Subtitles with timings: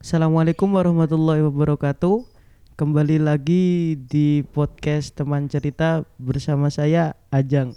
[0.00, 2.24] Assalamualaikum warahmatullahi wabarakatuh.
[2.72, 7.76] Kembali lagi di podcast teman cerita bersama saya Ajang.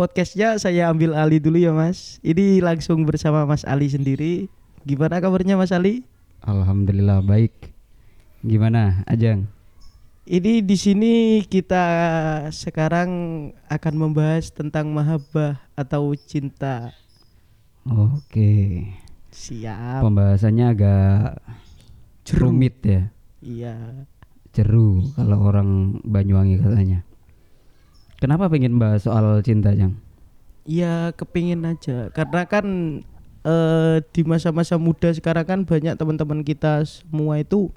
[0.00, 2.24] Podcastnya saya ambil alih dulu ya Mas.
[2.24, 4.48] Ini langsung bersama Mas Ali sendiri.
[4.88, 6.08] Gimana kabarnya Mas Ali?
[6.40, 7.52] Alhamdulillah baik.
[8.40, 9.44] Gimana, Ajang?
[10.24, 11.84] Ini di sini kita
[12.48, 13.12] sekarang
[13.68, 16.96] akan membahas tentang mahabbah atau cinta.
[17.84, 18.88] Oke.
[19.38, 20.02] Siap.
[20.02, 21.38] Pembahasannya agak
[22.26, 22.50] Jeru.
[22.50, 23.02] rumit ya.
[23.38, 23.74] Iya.
[24.50, 27.06] Jeru kalau orang Banyuwangi katanya.
[28.18, 29.94] Kenapa pengen bahas soal cinta, Jang?
[30.66, 32.66] Iya kepingin aja karena kan
[33.46, 37.72] eh, di masa-masa muda sekarang kan banyak teman-teman kita semua itu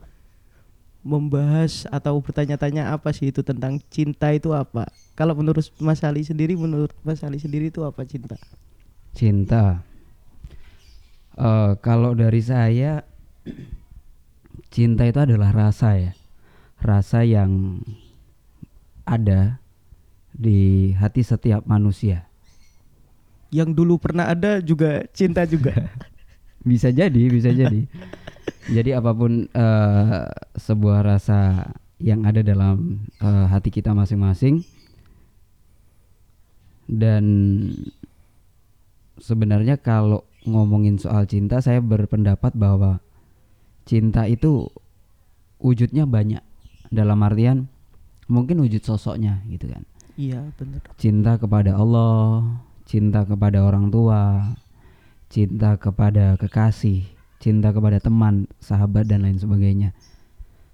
[1.02, 4.90] membahas atau bertanya-tanya apa sih itu tentang cinta itu apa?
[5.18, 8.38] Kalau menurut Mas Ali sendiri, menurut Mas Ali sendiri itu apa cinta?
[9.14, 9.82] Cinta.
[11.38, 13.08] Eh, kalau dari saya
[14.68, 16.12] cinta itu adalah rasa ya.
[16.82, 17.84] Rasa yang
[19.06, 19.62] ada
[20.34, 22.26] di hati setiap manusia.
[23.52, 25.76] Yang dulu pernah ada juga cinta juga.
[26.62, 27.90] bisa jadi bisa jadi
[28.70, 30.24] jadi apa pun eh,
[30.58, 34.62] sebuah rasa yang ada dalam eh, hati kita masing-masing
[36.86, 37.26] dan
[39.18, 43.02] sebenarnya kalau ngomongin soal cinta saya berpendapat bahwa
[43.86, 44.70] cinta itu
[45.62, 46.42] wujudnya banyak
[46.90, 47.70] dalam artian
[48.26, 49.84] mungkin wujud sosoknya gitu kan
[50.18, 50.82] iya benar.
[50.98, 54.54] cinta kepada Allah, cinta kepada orang tua,
[55.32, 57.08] cinta kepada kekasih,
[57.40, 59.96] cinta kepada teman, sahabat dan lain sebagainya.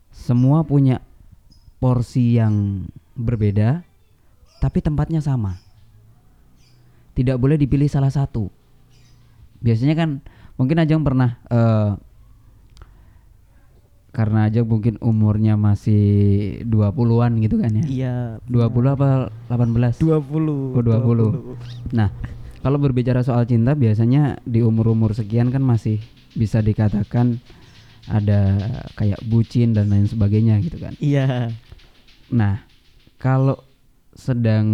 [0.10, 1.06] Semua punya
[1.78, 3.86] porsi yang berbeda,
[4.58, 5.62] tapi tempatnya sama.
[7.14, 8.50] Tidak boleh dipilih salah satu.
[9.62, 10.10] Biasanya kan
[10.58, 11.92] mungkin Ajeng pernah eh,
[14.18, 16.04] karena Ajeng mungkin umurnya masih
[16.66, 17.86] 20-an gitu kan ya.
[17.86, 18.16] Iya.
[18.50, 20.02] 20 apa 18?
[20.02, 20.74] 20.
[20.74, 21.94] Oh, 20.
[21.94, 22.10] Nah,
[22.66, 26.02] kalau berbicara soal cinta biasanya di umur-umur sekian kan masih
[26.34, 27.38] bisa dikatakan
[28.10, 28.58] ada
[28.98, 30.98] kayak bucin dan lain sebagainya gitu kan.
[30.98, 31.54] Iya.
[32.34, 32.66] Nah,
[33.22, 33.62] kalau
[34.18, 34.66] sedang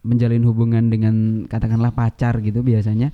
[0.00, 3.12] menjalin hubungan dengan katakanlah pacar gitu biasanya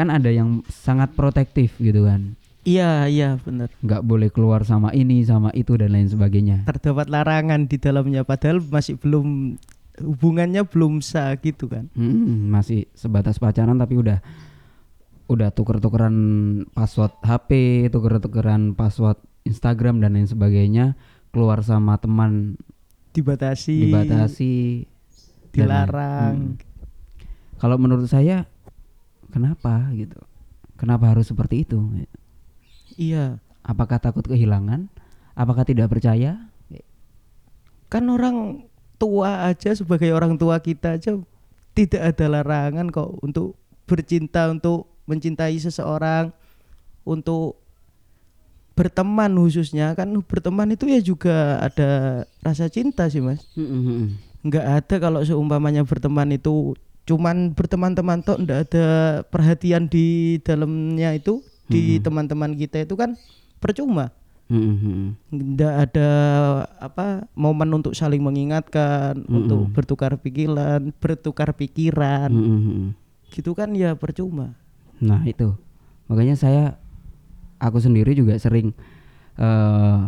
[0.00, 2.40] kan ada yang sangat protektif gitu kan.
[2.64, 3.72] Iya, iya benar.
[3.80, 6.68] nggak boleh keluar sama ini sama itu dan lain sebagainya.
[6.68, 9.56] Terdapat larangan di dalamnya padahal masih belum
[10.00, 11.88] hubungannya belum sah gitu kan.
[11.96, 14.20] Hmm, masih sebatas pacaran tapi udah
[15.30, 16.16] udah tuker-tukeran
[16.74, 17.50] password HP,
[17.88, 19.16] tuker-tukeran password
[19.46, 20.98] Instagram dan lain sebagainya,
[21.32, 22.60] keluar sama teman
[23.10, 23.88] Dibatasi.
[23.88, 24.54] dibatasi,
[25.54, 26.58] dilarang.
[26.60, 26.68] Hmm.
[27.56, 28.49] Kalau menurut saya
[29.30, 30.18] kenapa gitu?
[30.76, 31.78] Kenapa harus seperti itu?
[32.98, 33.38] Iya.
[33.62, 34.90] Apakah takut kehilangan?
[35.38, 36.50] Apakah tidak percaya?
[37.90, 38.66] Kan orang
[39.00, 41.18] tua aja sebagai orang tua kita aja
[41.74, 43.56] tidak ada larangan kok untuk
[43.88, 46.30] bercinta, untuk mencintai seseorang,
[47.02, 47.58] untuk
[48.78, 53.44] berteman khususnya kan berteman itu ya juga ada rasa cinta sih mas
[54.40, 56.72] nggak ada kalau seumpamanya berteman itu
[57.10, 58.86] cuman berteman-teman toh nggak ada
[59.26, 62.06] perhatian di dalamnya itu di Mm-mm.
[62.06, 63.18] teman-teman kita itu kan
[63.58, 64.14] percuma
[64.50, 66.10] Hmm, nggak ada
[66.82, 69.30] apa momen untuk saling mengingatkan Mm-mm.
[69.30, 72.90] untuk bertukar pikiran bertukar pikiran hmm.
[73.30, 74.58] gitu kan ya percuma
[74.98, 75.54] Nah itu
[76.10, 76.74] makanya saya
[77.62, 78.74] aku sendiri juga sering
[79.38, 80.00] eh,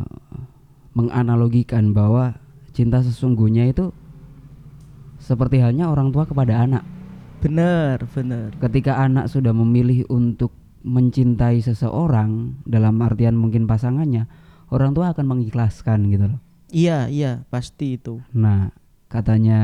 [0.91, 2.35] menganalogikan bahwa
[2.75, 3.95] cinta sesungguhnya itu
[5.23, 6.83] seperti halnya orang tua kepada anak.
[7.39, 10.51] benar benar Ketika anak sudah memilih untuk
[10.83, 14.27] mencintai seseorang dalam artian mungkin pasangannya,
[14.71, 16.41] orang tua akan mengikhlaskan gitu loh.
[16.71, 18.71] iya iya pasti itu Nah
[19.07, 19.61] katanya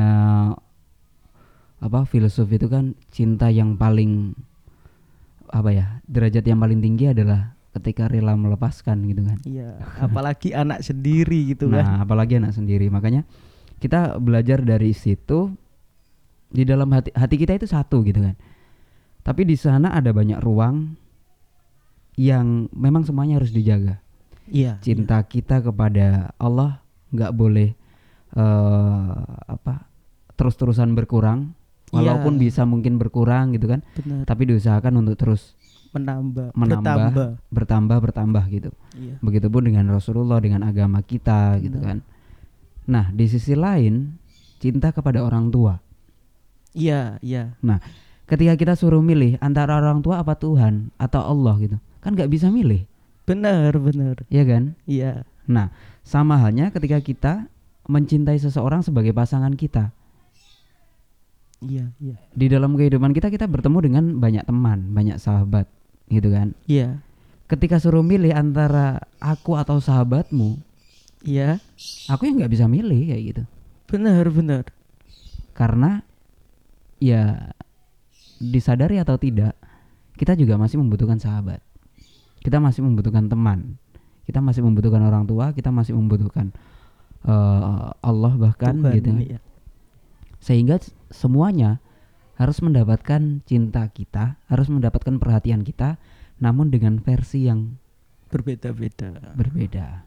[1.78, 4.34] apa filsuf itu kan cinta yang paling
[5.48, 9.38] apa ya derajat yang paling tinggi adalah ketika rela melepaskan gitu kan.
[9.46, 12.90] iya apalagi anak sendiri gitu kan Nah, apalagi anak sendiri.
[12.90, 13.22] Makanya
[13.78, 15.54] kita belajar dari situ
[16.48, 18.34] di dalam hati hati kita itu satu gitu kan.
[19.22, 20.96] Tapi di sana ada banyak ruang
[22.18, 24.02] yang memang semuanya harus dijaga.
[24.48, 26.82] iya Cinta kita kepada Allah
[27.14, 27.70] nggak boleh
[28.34, 29.16] eh
[29.46, 29.86] apa
[30.34, 31.54] terus-terusan berkurang.
[31.88, 32.04] Iya.
[32.04, 35.56] Walaupun bisa mungkin berkurang gitu kan, benar tapi diusahakan untuk terus
[35.88, 36.84] menambah, menambah.
[36.84, 38.70] bertambah bertambah bertambah gitu.
[38.92, 41.88] iya Begitupun dengan Rasulullah dengan agama kita gitu Benar.
[41.88, 42.17] kan.
[42.88, 44.16] Nah, di sisi lain
[44.58, 45.78] cinta kepada orang tua.
[46.72, 47.54] iya iya.
[48.28, 52.52] Ketika kita suruh milih antara orang tua apa Tuhan atau Allah gitu kan nggak bisa
[52.52, 52.84] milih.
[53.24, 54.20] Benar benar.
[54.28, 54.76] Ya kan?
[54.84, 55.24] Iya.
[55.48, 55.72] Nah
[56.04, 57.32] sama halnya ketika kita
[57.88, 59.92] mencintai seseorang sebagai pasangan kita.
[61.64, 62.16] Iya iya.
[62.36, 65.64] Di dalam kehidupan kita kita bertemu dengan banyak teman banyak sahabat
[66.12, 66.52] gitu kan?
[66.68, 67.00] Iya.
[67.48, 70.67] Ketika suruh milih antara aku atau sahabatmu
[71.24, 71.58] iya.
[72.10, 73.42] Aku yang nggak bisa milih kayak gitu.
[73.88, 74.64] Benar benar.
[75.56, 76.02] Karena
[76.98, 77.54] ya
[78.38, 79.54] disadari atau tidak
[80.18, 81.62] kita juga masih membutuhkan sahabat.
[82.42, 83.78] Kita masih membutuhkan teman.
[84.26, 85.50] Kita masih membutuhkan orang tua.
[85.54, 86.54] Kita masih membutuhkan
[87.24, 89.10] uh, Allah bahkan Tuhan, gitu.
[89.24, 89.40] iya.
[90.38, 90.78] sehingga
[91.10, 91.82] semuanya
[92.38, 95.98] harus mendapatkan cinta kita harus mendapatkan perhatian kita
[96.38, 97.74] namun dengan versi yang
[98.30, 99.34] berbeda-beda.
[99.34, 100.06] berbeda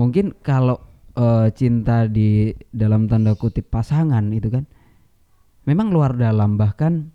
[0.00, 0.80] mungkin kalau
[1.12, 4.64] eh, cinta di dalam tanda kutip pasangan itu kan
[5.68, 7.12] memang luar dalam bahkan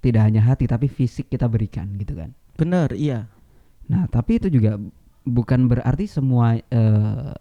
[0.00, 2.32] tidak hanya hati tapi fisik kita berikan gitu kan.
[2.56, 3.28] Benar iya.
[3.92, 4.80] Nah tapi itu juga
[5.28, 7.34] bukan berarti semua eh,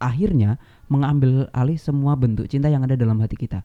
[0.00, 0.56] akhirnya
[0.88, 3.60] mengambil alih semua bentuk cinta yang ada dalam hati kita.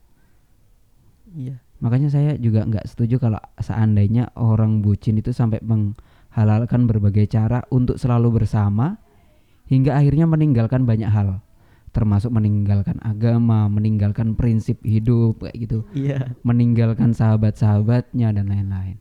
[1.32, 1.64] Iya.
[1.80, 7.96] Makanya saya juga nggak setuju kalau seandainya orang bucin itu sampai menghalalkan berbagai cara untuk
[7.96, 9.00] selalu bersama
[9.66, 11.42] hingga akhirnya meninggalkan banyak hal.
[11.96, 16.36] Termasuk meninggalkan agama, meninggalkan prinsip hidup kayak gitu, iya.
[16.44, 19.00] Meninggalkan sahabat-sahabatnya dan lain-lain.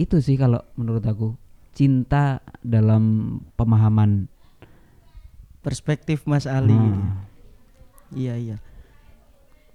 [0.00, 1.36] Itu sih kalau menurut aku
[1.76, 4.24] cinta dalam pemahaman.
[5.60, 6.72] Perspektif Mas Ali.
[6.72, 7.28] Hmm.
[8.16, 8.56] iya iya.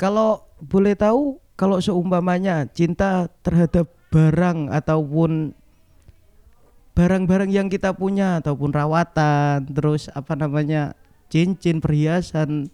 [0.01, 5.53] Kalau boleh tahu kalau seumpamanya cinta terhadap barang ataupun
[6.93, 10.93] barang-barang yang kita punya ataupun rawatan terus apa namanya
[11.29, 12.69] cincin perhiasan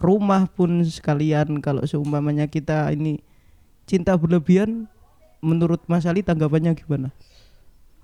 [0.00, 1.60] rumah pun sekalian.
[1.60, 3.20] Kalau seumpamanya kita ini
[3.84, 4.88] cinta berlebihan
[5.44, 7.12] menurut Mas Ali tanggapannya gimana?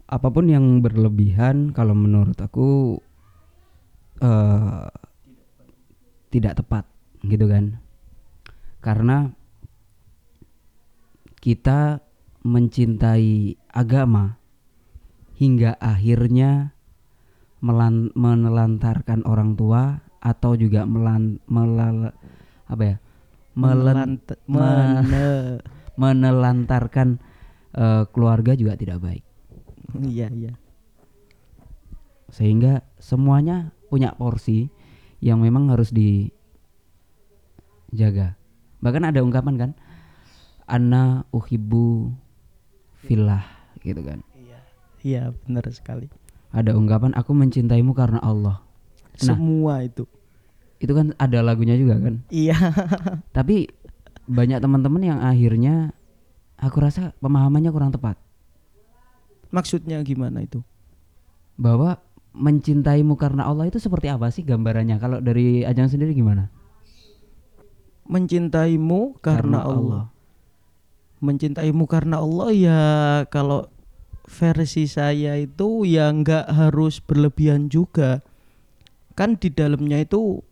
[0.04, 3.00] Apa pun yang berlebihan kalau menurut aku
[4.20, 4.86] eh
[6.28, 6.84] tidak tepat
[7.24, 7.80] gitu kan?
[8.84, 9.32] Karena
[11.40, 12.04] kita
[12.44, 14.36] mencintai agama
[15.34, 16.74] hingga akhirnya
[17.58, 22.14] melan- menelantarkan orang tua atau juga melan melal-
[22.66, 22.96] apa ya?
[23.54, 25.62] Melen- Melant- mene-
[26.02, 27.18] menelantarkan
[27.74, 29.24] eh, keluarga juga tidak baik.
[30.02, 30.52] Iya iya.
[32.34, 34.66] Sehingga semuanya punya porsi
[35.22, 36.34] yang memang harus dijaga.
[38.82, 39.70] Bahkan ada ungkapan kan
[40.64, 42.08] ana uhibbu
[43.04, 43.44] filah
[43.84, 44.24] gitu kan
[45.04, 46.08] iya benar sekali.
[46.50, 48.64] Ada ungkapan aku mencintaimu karena Allah.
[49.22, 49.38] Nah.
[49.38, 50.08] semua itu.
[50.82, 52.26] itu kan ada lagunya juga kan?
[52.28, 52.58] Iya.
[53.36, 53.70] Tapi
[54.26, 55.94] banyak teman-teman yang akhirnya
[56.58, 58.18] aku rasa pemahamannya kurang tepat.
[59.54, 60.60] Maksudnya gimana itu?
[61.54, 62.02] Bahwa
[62.34, 64.98] mencintaimu karena Allah itu seperti apa sih gambarannya?
[64.98, 66.50] Kalau dari Ajang sendiri gimana?
[68.04, 70.12] Mencintaimu karena, Allah.
[71.24, 72.80] mencintaimu karena Allah ya
[73.32, 73.72] kalau
[74.24, 78.24] versi saya itu ya nggak harus berlebihan juga.
[79.14, 80.42] Kan di dalamnya itu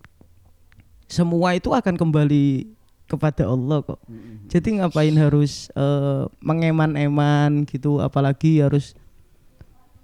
[1.10, 2.72] semua itu akan kembali
[3.10, 4.00] kepada Allah kok.
[4.48, 8.96] Jadi ngapain harus eh, mengeman-eman gitu apalagi harus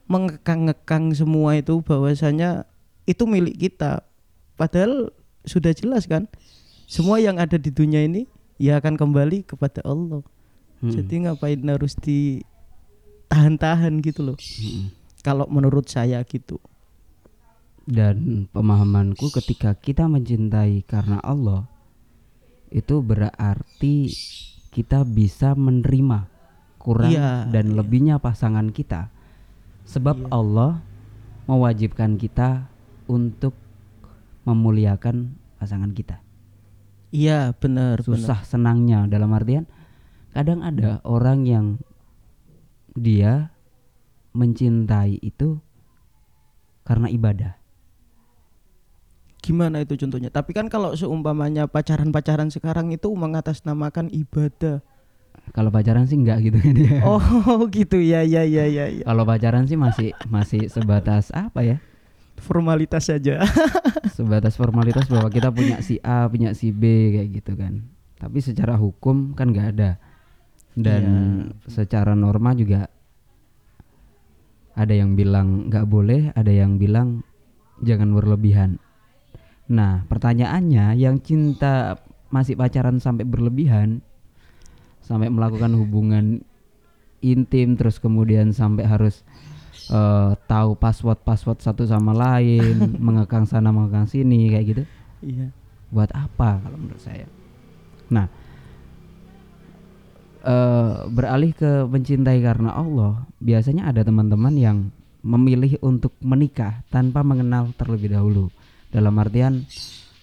[0.08, 2.68] mengekang-ngekang semua itu bahwasanya
[3.08, 4.04] itu milik kita.
[4.60, 5.12] Padahal
[5.48, 6.28] sudah jelas kan
[6.84, 8.28] semua yang ada di dunia ini
[8.60, 10.20] ya akan kembali kepada Allah.
[10.78, 10.94] Hmm.
[10.94, 11.98] jadi ngapain harus
[13.28, 14.88] ditahan-tahan gitu loh Hmm.
[15.20, 16.56] kalau menurut saya gitu
[17.84, 21.64] Dan pemahamanku ketika kita mencintai karena Allah
[22.68, 24.12] itu berarti
[24.68, 26.28] kita bisa menerima
[26.76, 27.76] kurang Iya, dan iya.
[27.80, 29.08] lebihnya pasangan kita.
[29.88, 30.28] Sebab Iya.
[30.28, 30.84] Allah
[31.44, 32.68] mewajibkan kita
[33.08, 33.56] untuk
[34.44, 36.20] memuliakan pasangan kita.
[37.08, 39.64] iya benar benar Susah senangnya dalam artian
[40.36, 41.66] kadang ada orang yang
[42.98, 43.54] dia
[44.32, 45.58] mencintai itu
[46.82, 47.52] karena ibadah.
[49.38, 54.82] gimana itu contohnya tapi kan kalau seumpamanya pacaran-pacaran sekarang itu mengatasnamakan ibadah
[55.54, 57.00] Kalau pacaran sih enggak gitu kan dia.
[57.00, 57.22] oh
[57.72, 61.76] gitu ya ya ya ya ya Kalau pacaran sih masih masih sebatas apa ya?
[62.36, 63.40] formalitas saja
[64.16, 66.82] Sebatas formalitas bahwa kita punya si A, punya si B
[67.14, 67.86] kayak gitu kan.
[68.18, 69.90] Tapi secara hukum kan nggak ada.
[70.78, 71.04] Dan
[71.66, 72.86] secara norma juga
[74.78, 77.26] ada yang bilang nggak boleh, ada yang bilang
[77.82, 78.78] jangan berlebihan.
[79.68, 81.98] Nah, pertanyaannya yang cinta
[82.30, 84.04] masih pacaran sampai berlebihan
[85.00, 86.44] sampai melakukan hubungan
[87.24, 89.24] intim terus kemudian sampai harus
[89.88, 94.84] eh, tahu password password satu sama lain mengekang sana mengekang sini kayak gitu
[95.18, 95.50] Iya.
[95.90, 97.26] buat apa kalau menurut saya
[98.06, 98.30] nah
[100.48, 104.78] eh, beralih ke mencintai karena Allah biasanya ada teman-teman yang
[105.20, 108.48] memilih untuk menikah tanpa mengenal terlebih dahulu
[108.88, 109.68] dalam artian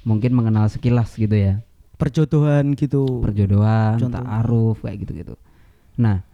[0.01, 1.61] mungkin mengenal sekilas gitu ya
[1.95, 3.23] Perjodohan gitu.
[3.23, 5.35] perjodohan, ta'aruf kayak gitu-gitu.
[5.95, 6.27] Nah,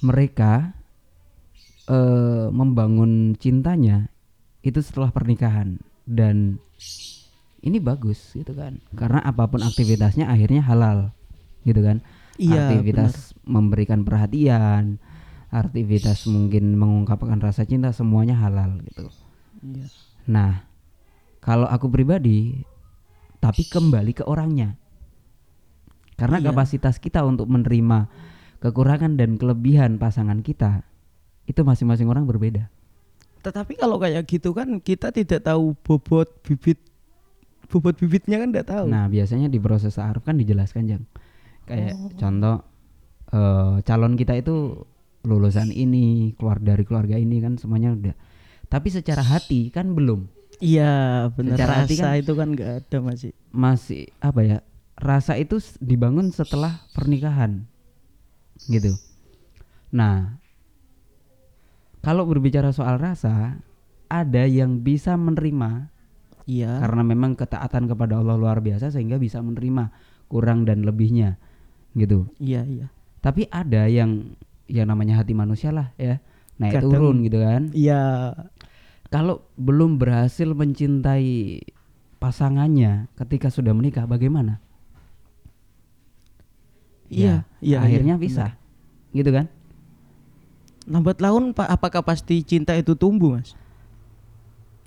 [0.00, 0.72] mereka
[1.84, 4.08] eh membangun cintanya
[4.64, 5.76] itu setelah pernikahan
[6.08, 6.56] dan
[7.60, 8.80] ini bagus gitu kan.
[8.96, 11.12] Karena apa pun aktivitasnya akhirnya halal.
[11.68, 12.00] Gitu kan.
[12.38, 15.02] Iya, aktivitas memberikan perhatian,
[15.50, 19.10] aktivitas mungkin mengungkapkan rasa cinta semuanya halal gitu.
[19.64, 19.86] Iya.
[20.30, 20.64] Nah,
[21.42, 22.62] kalau aku pribadi,
[23.42, 24.76] tapi kembali ke orangnya.
[26.20, 26.52] Karena Iya.
[26.52, 28.06] kapasitas kita untuk menerima
[28.60, 30.84] kekurangan dan kelebihan pasangan kita
[31.48, 32.68] itu masing-masing orang berbeda.
[33.40, 36.76] Tetapi kalau kayak gitu kan kita tidak tahu bobot bibit
[37.72, 38.84] bobot bibitnya kan tidak tahu.
[38.92, 41.04] Nah, biasanya di proses ta'aruf kan dijelaskan, Jang.
[41.70, 42.10] Kayak Oh.
[42.12, 42.56] contoh
[43.30, 44.82] eh, calon kita itu
[45.22, 48.14] lulusan ini, keluar dari keluarga ini kan semuanya udah.
[48.66, 50.26] Tapi secara hati kan belum.
[50.58, 51.54] Iya, benar.
[51.54, 53.30] Secara Rasa hati kan- itu kan nggak ada masih.
[53.48, 54.58] masih apa ya
[54.94, 57.64] rasa itu dibangun setelah pernikahan
[58.68, 58.92] gitu
[59.88, 60.36] nah
[62.00, 63.60] kalau berbicara soal rasa
[64.06, 65.88] ada yang bisa menerima
[66.44, 66.82] Iya.
[66.82, 69.88] karena memang ketaatan kepada Allah luar biasa sehingga bisa menerima
[70.26, 71.40] kurang dan lebihnya
[71.92, 72.86] gitu Iya, iya.
[73.20, 74.34] tapi ada yang
[74.70, 76.22] yang namanya hati manusia lah ya
[76.56, 78.02] naik Kadang- turun gitu kan Iya.
[79.08, 81.60] kalau belum berhasil mencintai
[82.16, 84.60] pasangannya ketika sudah menikah bagaimana
[87.10, 87.82] Iya, iya.
[87.82, 88.46] akhirnya iya, bisa
[89.10, 89.50] gitu kan.
[90.86, 93.58] Lambat laun Pak, apakah pasti cinta itu tumbuh, Mas?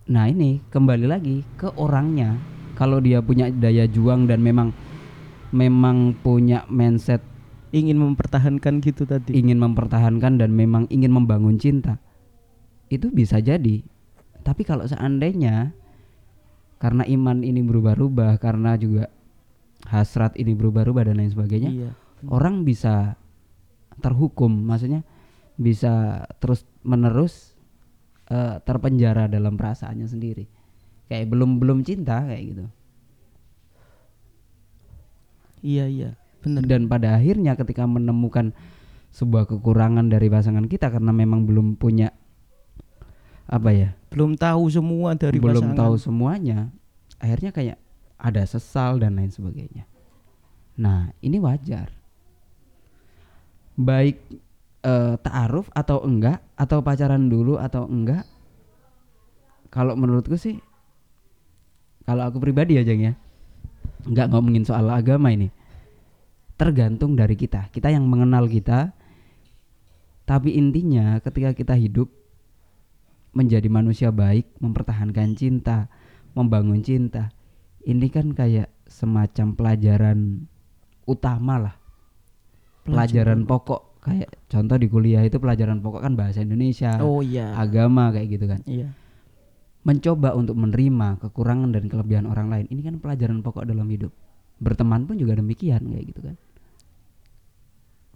[0.03, 2.35] nah ini kembali lagi ke orangnya
[2.75, 4.75] kalau dia punya daya juang dan memang
[5.53, 7.21] memang punya mindset
[7.73, 9.33] Ingin mempertahankan gitu tadi.
[9.33, 11.97] ingin mempertahankan dan memang ingin membangun cinta
[12.85, 13.81] itu bisa jadi
[14.41, 15.73] tapi kalau seandainya
[16.77, 19.09] karena iman ini berubah-ubah karena juga
[19.89, 21.91] hasrat ini berubah-ubah dan lain sebagainya Iya.
[22.29, 23.17] orang bisa
[23.97, 25.01] terhukum maksudnya
[25.55, 27.57] bisa terus menerus
[28.27, 30.45] eh, terpenjara dalam perasaannya sendiri
[31.09, 32.65] kayak belum belum cinta kayak gitu
[35.63, 36.11] Iya, iya.
[36.43, 36.67] Benar.
[36.67, 38.51] dan pada akhirnya ketika menemukan
[39.15, 42.11] sebuah kekurangan dari pasangan kita karena memang belum punya
[43.47, 45.79] apa ya Belum tahu semua dari belum pasangan.
[45.79, 46.67] tahu semuanya
[47.15, 47.77] akhirnya kayak
[48.19, 49.87] ada sesal dan lain sebagainya
[50.75, 51.95] nah ini wajar
[53.79, 54.19] baik
[54.83, 58.27] eh, ta'aruf atau enggak atau pacaran dulu atau enggak
[59.71, 60.59] kalau menurutku sih
[62.03, 63.15] kalau aku pribadi aja ya
[64.07, 65.51] nggak ngomongin soal agama ini
[66.59, 68.93] tergantung dari kita kita yang mengenal kita
[70.23, 72.07] tapi intinya ketika kita hidup
[73.33, 75.89] menjadi manusia baik, mempertahankan cinta,
[76.37, 77.33] membangun cinta.
[77.83, 80.47] Ini kan kayak semacam pelajaran
[81.03, 81.75] utama lah.
[82.87, 87.55] Pelajaran pokok kayak contoh di kuliah itu pelajaran pokok kan bahasa Indonesia, Oh iya.
[87.57, 88.61] agama kayak gitu kan.
[88.63, 88.95] Iya.
[89.83, 92.65] Mencoba untuk menerima kekurangan dan kelebihan orang lain.
[92.71, 94.15] Ini kan pelajaran pokok dalam hidup.
[94.63, 96.35] Berteman pun juga demikian kayak gitu kan.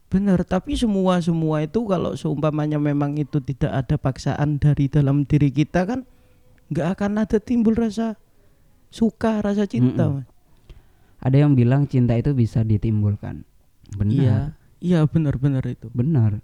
[0.07, 5.51] Benar, tapi semua semua itu kalau seumpamanya memang itu tidak ada paksaan dari dalam diri
[5.51, 6.07] kita kan
[6.71, 8.15] nggak akan ada timbul rasa
[8.87, 10.07] suka, rasa cinta.
[10.07, 10.23] Mm-mm.
[10.23, 10.27] Mas.
[11.19, 13.43] Ada yang bilang cinta itu bisa ditimbulkan.
[13.99, 14.15] Benar.
[14.15, 14.37] Iya,
[14.79, 16.39] iya benar-benar itu, Benar.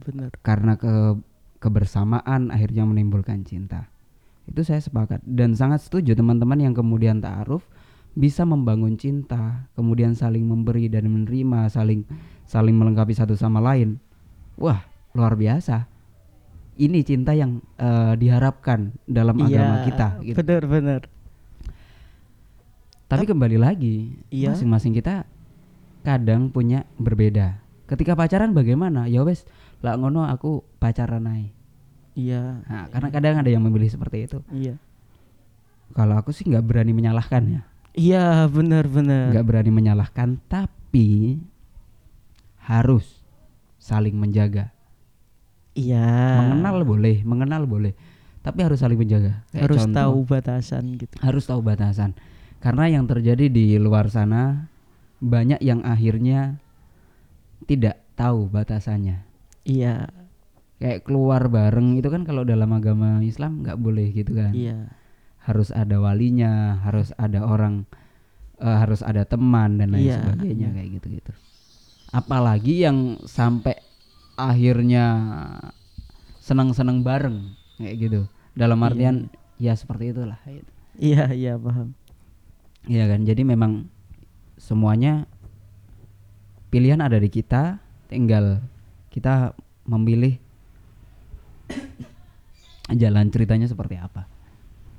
[0.00, 0.30] benar.
[0.40, 1.20] karena ke
[1.60, 3.92] kebersamaan akhirnya menimbulkan cinta.
[4.44, 7.64] Itu saya sepakat dan sangat setuju teman-teman yang kemudian ta'aruf
[8.14, 12.06] bisa membangun cinta, kemudian saling memberi dan menerima, saling
[12.46, 13.98] saling melengkapi satu sama lain.
[14.54, 14.86] Wah,
[15.16, 15.90] luar biasa.
[16.74, 20.36] Ini cinta yang eh, diharapkan dalam agama Iya, kita gitu.
[20.42, 21.02] Benar-benar.
[23.04, 24.54] Tapi kembali lagi, Iya.
[24.54, 25.22] masing-masing kita
[26.02, 27.62] kadang punya berbeda.
[27.86, 29.06] Ketika pacaran bagaimana?
[29.06, 29.46] Ya wes,
[29.84, 31.52] lah ngono aku pacaran ae.
[32.14, 34.38] Iya, Nah, karena kadang ada yang memilih seperti itu.
[34.50, 34.78] iya.
[35.92, 37.60] Kalau aku sih nggak berani menyalahkan ya,
[37.94, 39.30] Iya, benar-benar.
[39.34, 41.38] nggak berani menyalahkan, tapi
[42.64, 43.22] harus
[43.76, 44.70] saling menjaga.
[45.74, 46.38] Iya.
[46.40, 47.92] Mengenal boleh, mengenal boleh,
[48.40, 49.42] tapi harus saling menjaga.
[49.50, 51.14] Kayak harus contoh, tahu batasan gitu.
[51.20, 52.14] harus tahu batasan.
[52.62, 54.70] Karena yang terjadi di luar sana
[55.20, 56.56] banyak yang akhirnya
[57.64, 59.20] tidak tahu batasannya
[59.64, 60.08] Iya,
[60.84, 64.92] kayak keluar bareng itu kan kalau dalam agama Islam nggak boleh gitu kan iya.
[65.48, 67.88] harus ada walinya harus ada orang
[68.60, 70.76] eh, harus ada teman dan lain Iya, sebagainya iya.
[70.76, 71.32] kayak gitu gitu
[72.12, 73.80] apalagi yang sampai
[74.36, 75.04] akhirnya
[76.44, 78.20] senang-senang bareng kayak gitu
[78.52, 79.16] dalam Iya, artian
[79.56, 80.70] ya seperti itulah gitu.
[81.00, 81.96] Iya, iya paham.
[82.84, 83.88] Iya kan jadi memang
[84.60, 85.24] semuanya
[86.68, 87.80] pilihan ada di kita
[88.12, 88.60] tinggal
[89.08, 89.56] kita
[89.88, 90.43] memilih
[93.00, 94.28] jalan ceritanya seperti apa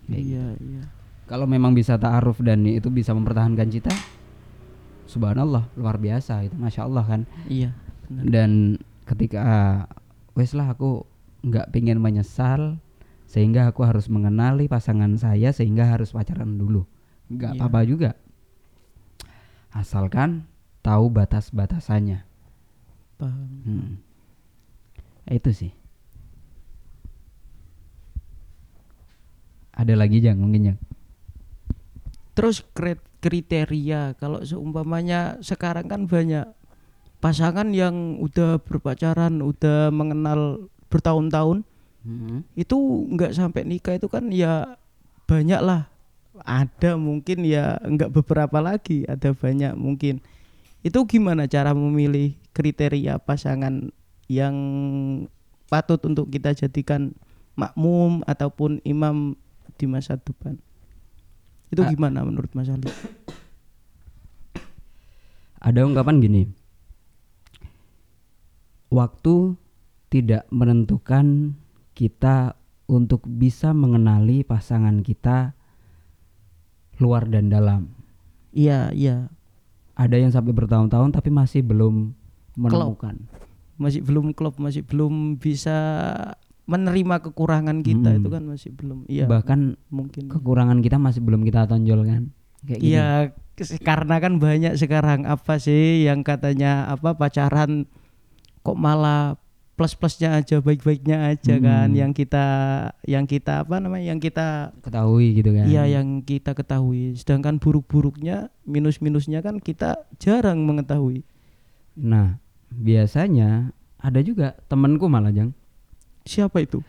[0.05, 0.33] Kayak gitu.
[0.37, 0.83] Iya, iya.
[1.25, 3.93] kalau memang bisa ta'aruf dan itu bisa mempertahankan cita
[5.05, 7.73] subhanallah luar biasa itu masya Allah kan Iya,
[8.05, 8.23] benar.
[8.25, 8.49] dan
[9.05, 9.41] ketika
[10.33, 11.05] wes lah aku
[11.41, 12.81] nggak pingin menyesal
[13.25, 16.85] sehingga aku harus mengenali pasangan saya sehingga harus pacaran dulu
[17.29, 17.59] nggak Iya.
[17.59, 18.11] apa-apa juga
[19.71, 20.45] asalkan
[20.81, 22.21] tahu batas-batasannya
[23.15, 23.49] Paham.
[23.63, 23.91] Hmm.
[25.25, 25.71] itu sih
[29.75, 30.79] ada lagi jang mungkin jang
[32.35, 36.43] Terus kri- kriteria kalau seumpamanya sekarang kan banyak
[37.23, 41.63] pasangan yang udah berpacaran, udah mengenal bertahun-tahun,
[42.05, 42.45] Hmm.
[42.53, 42.77] itu
[43.09, 44.77] nggak sampai nikah itu kan ya
[45.25, 45.89] banyak lah.
[46.43, 50.21] Ada mungkin ya nggak beberapa lagi, ada banyak mungkin.
[50.85, 53.89] Itu gimana cara memilih kriteria pasangan
[54.29, 54.53] yang
[55.65, 57.15] patut untuk kita jadikan
[57.57, 59.33] makmum ataupun imam
[59.75, 60.57] di masa depan?
[61.69, 61.89] Itu Ah.
[61.89, 62.87] gimana menurut Mas Ali?
[65.57, 66.45] ada ungkapan gini
[68.87, 69.57] waktu
[70.13, 71.57] tidak menentukan
[71.97, 72.53] kita
[72.85, 75.57] untuk bisa mengenali pasangan kita
[77.01, 77.89] luar dan dalam
[78.53, 79.27] Iya, iya.
[79.97, 82.13] ada yang sampai bertahun-tahun tapi masih belum
[82.55, 83.25] menemukan
[83.75, 85.75] Masih belum klop, masih belum bisa
[86.65, 88.17] menerima kekurangan kita Mm.
[88.17, 88.99] itu kan masih belum.
[89.05, 89.25] Iya.
[89.25, 90.27] bahkan mungkin.
[90.27, 93.07] kekurangan kita masih belum kita tonjolkan kayak gitu Iya,
[93.53, 97.85] kes- karena kan banyak sekarang apa sih yang katanya apa pacaran
[98.59, 99.37] kok malah
[99.75, 101.99] plus-plusnya aja, baik-baiknya aja kan Hmm.
[101.99, 102.45] yang kita
[103.03, 104.07] yang kita apa namanya?
[104.07, 107.13] yang kita ketahui gitu kan Iya yang kita ketahui.
[107.13, 111.21] Sedangkan buruk-buruknya, minus-minusnya kan kita jarang mengetahui.
[111.93, 115.51] nah biasanya ada juga temenku malah jang
[116.25, 116.81] Siapa itu?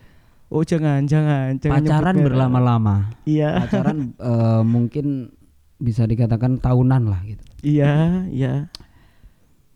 [0.47, 2.95] Oh jangan, jangan, jangan pacaran berlama-lama
[3.27, 5.35] Iya, pacaran eh, mungkin
[5.77, 8.53] bisa dikatakan tahunan lah gitu iya, iya.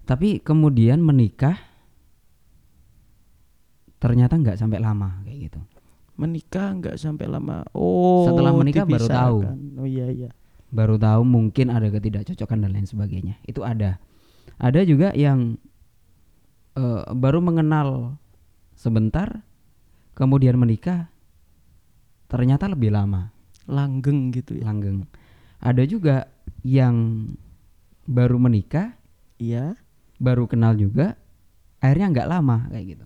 [0.09, 1.61] tapi kemudian menikah
[4.01, 5.61] ternyata nggak sampai lama kayak gitu
[6.21, 7.65] Menikah nggak sampai lama.
[7.73, 8.29] Oh.
[8.29, 9.37] Setelah menikah baru tahu.
[9.81, 10.29] Oh iya, iya.
[10.69, 13.97] baru tahu mungkin ada ketidakcocokan dan lain sebagainya itu ada
[14.55, 15.57] ada juga yang
[16.77, 18.21] eh, baru mengenal
[18.77, 19.41] sebentar
[20.21, 21.09] kemudian menikah
[22.29, 23.33] ternyata lebih lama
[23.65, 24.69] Langgeng gitu ya.
[24.69, 25.09] langgeng
[25.57, 26.29] ada juga
[26.61, 27.25] yang
[28.05, 28.93] baru menikah
[29.41, 29.73] Iya.
[30.21, 31.17] baru kenal juga
[31.81, 33.05] akhirnya nggak lama kayak gitu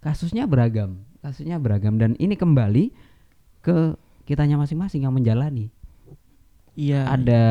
[0.00, 2.88] kasusnya beragam kasusnya beragam dan ini kembali
[3.60, 3.92] ke
[4.24, 5.68] kitanya masing-masing yang menjalani
[6.72, 7.04] Iya.
[7.04, 7.42] ada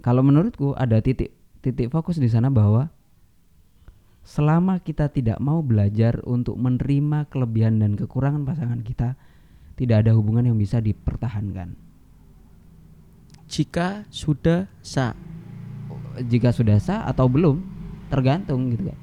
[0.00, 2.88] kalau menurutku ada titik titik fokus di sana bahwa
[4.22, 9.18] selama kita tidak mau belajar untuk menerima kelebihan dan kekurangan pasangan kita
[9.74, 11.74] tidak ada hubungan yang bisa dipertahankan
[13.52, 15.12] Jika sudah sah.
[16.24, 17.60] jika sudah sah atau belum
[18.12, 18.98] tergantung gitu kan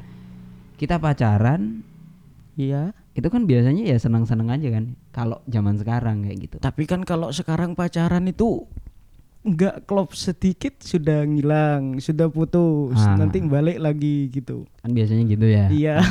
[0.79, 1.84] kita pacaran
[2.60, 2.91] Iya.
[3.15, 7.32] itu kan biasanya ya senang-senang aja kan kalau zaman sekarang kayak gitu Tapi kan kalau
[7.32, 8.67] sekarang pacaran itu
[9.39, 13.15] nggak klop sedikit sudah ngilang, sudah putus, Ah.
[13.15, 14.67] nanti balik lagi gitu.
[14.78, 15.95] kan biasanya gitu ya Iya.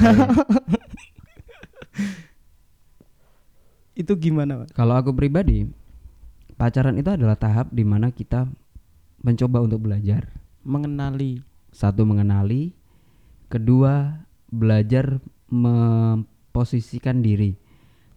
[3.94, 4.68] itu gimana, Pak?
[4.72, 5.66] kalau aku pribadi
[6.54, 8.46] pacaran itu adalah tahap di mana kita
[9.20, 10.30] mencoba untuk belajar
[10.62, 11.42] Mengenali.
[11.68, 12.72] satu mengenali
[13.46, 17.58] kedua belajar memposisikan diri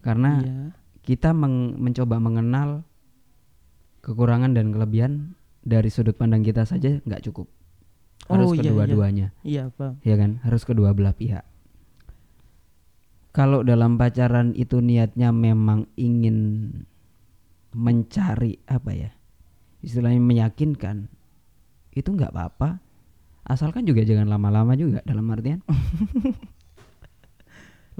[0.00, 0.56] karena Iya.
[1.02, 2.86] kita meng- mencoba mengenal
[4.02, 7.46] kekurangan dan kelebihan dari sudut pandang kita saja nggak cukup
[8.26, 8.62] harus Oh, iya, iya.
[8.70, 10.02] kedua-duanya Iya, Pak.
[10.02, 11.42] ya kan harus kedua belah pihak
[13.32, 16.68] kalau dalam pacaran itu niatnya memang ingin
[17.72, 19.10] mencari apa ya
[19.80, 21.08] istilahnya meyakinkan
[21.92, 22.78] itu nggak apa-apa
[23.42, 25.64] asalkan juga jangan lama-lama juga dalam artian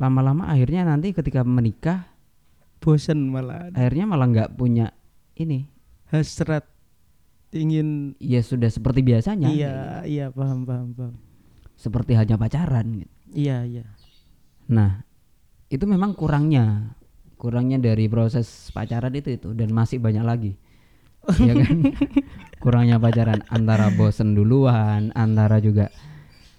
[0.00, 2.08] lama-lama akhirnya nanti ketika menikah
[2.82, 3.70] Bosen malah.
[3.72, 4.90] akhirnya malah nggak punya
[5.38, 5.70] ini
[6.12, 6.68] Hasrat
[7.52, 11.14] ingin ya sudah seperti biasanya iya, iya, paham, paham, paham.
[11.76, 13.12] seperti hanya pacaran gitu.
[13.32, 13.84] Iya, iya.
[14.68, 15.04] Nah,
[15.72, 16.96] itu memang kurangnya
[17.40, 20.52] kurangnya dari proses pacaran itu itu dan masih banyak lagi.
[21.48, 21.90] ya kan?
[22.62, 25.90] kurangnya pacaran antara bosen duluan, antara juga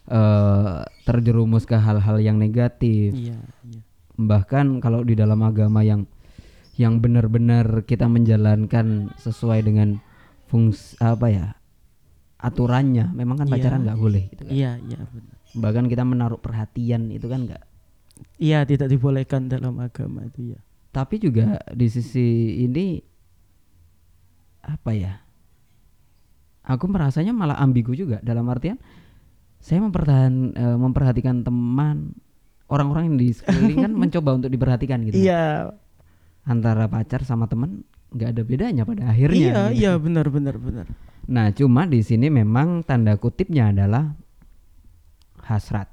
[0.09, 3.15] eh terjerumus ke hal-hal yang negatif.
[3.15, 3.39] Iya,
[3.69, 3.81] iya.
[4.19, 6.03] Bahkan kalau di dalam agama yang
[6.73, 10.01] yang benar-benar kita menjalankan sesuai dengan
[10.47, 11.47] fungsi apa ya?
[12.37, 13.53] aturannya, memang kan Iya.
[13.55, 14.51] pacaran nggak boleh gitu kan.
[14.51, 15.35] Iya, iya benar.
[15.55, 17.63] Bahkan kita menaruh perhatian itu kan nggak
[18.35, 20.59] Iya, tidak dibolehkan dalam agama itu ya.
[20.91, 22.21] tapi juga di sisi
[22.61, 23.01] ini
[24.61, 25.25] apa ya
[26.61, 28.77] aku merasanya malah ambigu juga dalam artian
[29.57, 32.13] saya mempertahan eh, memperhatikan teman
[32.67, 35.73] orang-orang yang di sekeliling kan mencoba untuk diperhatikan gitu Iya.
[36.43, 39.79] Antara pacar sama teman nggak ada bedanya pada akhirnya Iya, gitu.
[39.79, 40.85] iya benar benar benar.
[41.25, 44.13] nah cuma di sini memang tanda kutipnya adalah
[45.41, 45.87] hasrat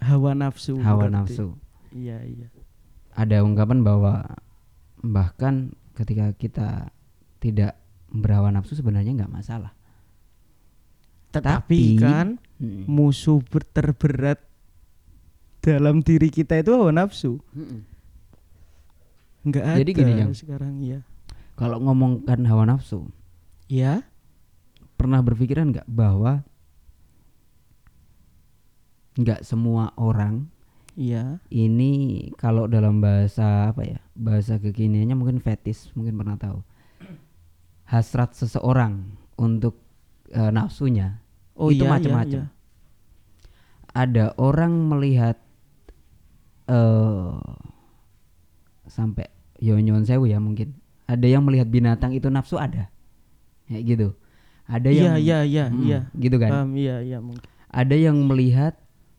[0.00, 0.80] Hawa nafsu.
[0.80, 1.14] hawa berarti.
[1.36, 1.46] nafsu
[1.90, 2.46] Iya, iya.
[3.12, 4.24] ada ungkapan bahwa
[5.00, 6.88] bahkan ketika kita
[7.38, 7.76] tidak
[8.08, 9.72] berhawa nafsu sebenarnya nggak masalah.
[11.30, 12.84] Tetapi Tapi- kan Mm.
[12.86, 14.38] musuh ber- terberat
[15.60, 17.40] dalam diri kita itu hawa nafsu.
[19.40, 20.30] Enggak ada Jadi gini, Jang.
[20.36, 21.00] sekarang ya.
[21.56, 23.08] Kalau ngomongkan hawa nafsu,
[23.68, 24.02] Ya,
[24.96, 26.42] pernah berpikiran nggak bahwa
[29.14, 30.48] nggak semua orang
[30.94, 31.38] iya.
[31.48, 36.62] ini kalau dalam bahasa apa ya bahasa kekiniannya mungkin fetis mungkin pernah tahu
[37.84, 39.02] hasrat seseorang
[39.36, 39.76] untuk
[40.30, 41.20] eh, nafsunya
[41.54, 42.40] Oh itu iya, iya, macam-macam.
[42.40, 42.52] iya.
[43.92, 45.36] ada orang melihat
[46.64, 47.36] eh
[48.90, 50.74] sampai yonyon sewu ya mungkin
[51.06, 52.90] ada yang melihat binatang itu nafsu ada
[53.64, 54.08] kayak gitu
[54.66, 55.98] ada Iya, yang iya, iya, iya.
[56.14, 57.42] gitu kan Paham, iya, iya mungkin.
[57.66, 58.74] ada yang melihat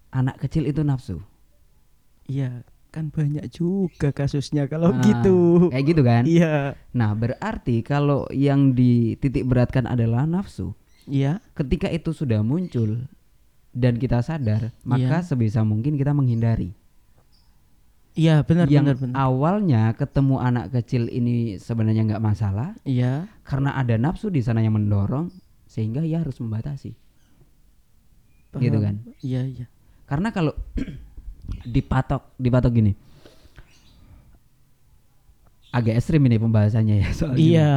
[0.10, 1.20] anak kecil itu nafsu
[2.26, 5.68] Iya, kan banyak juga kasusnya kalau Nah, gitu.
[5.68, 6.76] kayak gitu kan Iya.
[6.92, 10.72] nah berarti kalau yang dititik beratkan adalah nafsu
[11.04, 11.40] Iya.
[11.52, 13.08] ketika itu sudah muncul
[13.72, 15.28] dan kita sadar maka Iya.
[15.28, 16.72] sebisa mungkin kita menghindari
[18.12, 19.16] Iya, benar yang benar benar.
[19.16, 23.32] awalnya ketemu anak kecil ini sebenarnya nggak masalah Iya.
[23.42, 25.32] karena ada nafsu di sana yang mendorong
[25.66, 26.92] sehingga ia harus membatasi
[28.52, 28.84] Gitu paham.
[28.84, 28.96] kan?
[29.22, 29.66] Iya, iya.
[30.04, 30.52] karena kalau
[31.66, 32.92] dipatok dipatok gini
[35.72, 37.72] agak ekstrim ini pembahasannya ya soal Iya.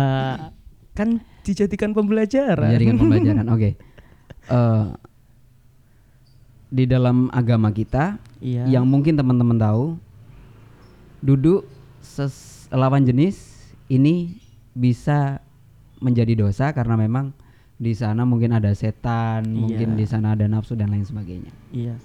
[0.99, 2.71] Kan dijadikan pembelajaran.
[2.71, 3.71] menjadikan pembelajaran oke
[4.45, 4.87] Eh,
[6.69, 8.67] di dalam agama kita Iya.
[8.69, 9.97] yang mungkin teman-teman tahu
[11.25, 11.65] duduk
[12.05, 13.57] ses- lawan jenis
[13.89, 14.37] ini
[14.77, 15.41] bisa
[15.99, 17.33] menjadi dosa karena memang
[17.75, 19.57] di sana mungkin ada setan, Iya.
[19.57, 21.51] mungkin di sana ada nafsu dan lain sebagainya.
[21.73, 21.97] Iya.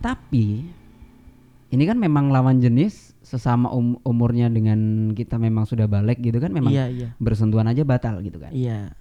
[0.00, 0.64] Tapi
[1.70, 6.54] ini kan memang lawan jenis sesama um- umurnya dengan kita memang sudah balik gitu kan
[6.54, 7.08] memang Iya, iya.
[7.18, 8.54] bersentuhan aja batal gitu kan.
[8.54, 8.94] Iya.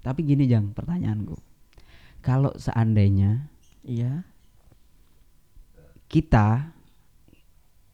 [0.00, 1.36] Tapi gini Jang, pertanyaanku.
[2.20, 3.48] Kalau seandainya
[3.84, 4.24] Iya.
[6.06, 6.72] kita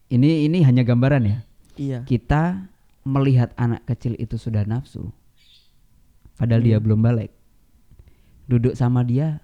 [0.07, 1.39] ini ini hanya gambaran ya.
[1.77, 1.99] Iya.
[2.07, 2.67] Kita
[3.07, 5.11] melihat anak kecil itu sudah nafsu
[6.35, 6.83] padahal dia Iya.
[6.83, 7.31] belum balik.
[8.47, 9.39] Duduk sama dia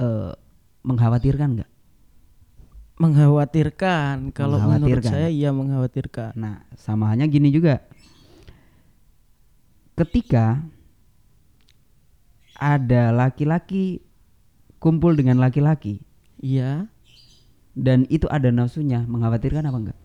[0.00, 0.32] eh
[0.80, 1.70] mengkhawatirkan nggak?
[3.00, 4.32] Mengkhawatirkan.
[4.36, 6.36] Kalau menurut saya iya mengkhawatirkan.
[6.36, 7.80] Nah, sama hanya gini juga.
[9.96, 10.64] Ketika
[12.60, 14.04] ada laki-laki
[14.80, 16.00] kumpul dengan laki-laki
[16.40, 16.88] Iya.
[17.72, 19.98] Dan itu ada nafsunya, mengkhawatirkan apa enggak?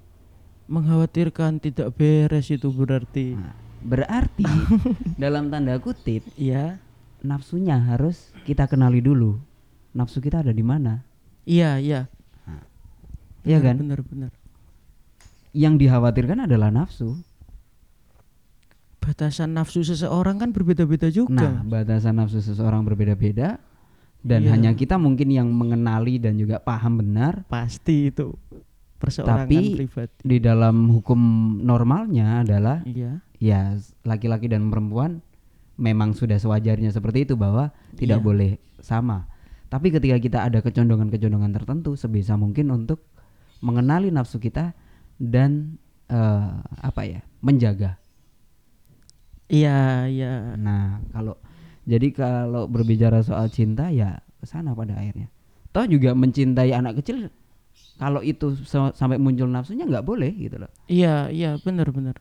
[0.66, 3.38] Mengkhawatirkan tidak beres itu berarti.
[3.38, 4.46] Nah, berarti
[5.22, 6.82] dalam tanda kutip Iya.
[7.22, 9.38] nafsunya harus kita kenali dulu.
[9.94, 11.06] Nafsu kita ada di mana?
[11.46, 12.02] Iya, iya.
[13.46, 13.76] Iya Benar, kan?
[13.78, 14.32] Benar, benar.
[15.54, 17.14] Yang dikhawatirkan adalah nafsu.
[18.98, 21.50] Batasan nafsu seseorang kan berbeda-beda Nah, juga.
[21.62, 23.62] batasan nafsu seseorang berbeda-beda
[24.26, 24.50] dan Iya.
[24.58, 28.34] hanya kita mungkin yang mengenali dan juga paham benar Pasti itu
[28.98, 30.18] perseorangan Tapi- pribadi.
[30.26, 31.20] di dalam hukum
[31.62, 33.22] normalnya adalah Iya.
[33.38, 35.22] ya laki-laki dan perempuan
[35.78, 38.26] memang sudah sewajarnya seperti itu bahwa tidak Iya.
[38.26, 39.30] boleh sama.
[39.70, 43.06] Tapi ketika kita ada kecondongan-kecondongan tertentu sebisa mungkin untuk
[43.62, 44.74] mengenali nafsu kita
[45.16, 47.98] dan eh, apa ya menjaga.
[49.46, 50.54] Iya, iya.
[50.56, 51.38] Nah kalau
[51.86, 55.30] jadi kalau berbicara soal cinta ya ke sana pada akhirnya.
[55.70, 57.30] Toh juga mencintai anak kecil
[57.96, 60.72] kalau itu sa- sampai muncul nafsunya nggak boleh gitu loh.
[60.86, 62.16] Iya, iya, benar, benar.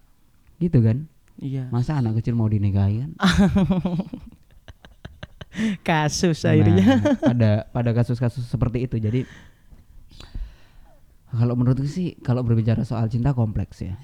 [0.59, 1.07] Gitu kan?
[1.38, 1.66] Iya.
[1.70, 3.11] Masa anak kecil mau dinikahi kan?
[5.87, 8.98] kasus akhirnya Nah, pada pada kasus-kasus seperti itu.
[8.98, 9.22] Jadi
[11.31, 13.94] kalau menurutku sih kalau berbicara soal cinta kompleks ya.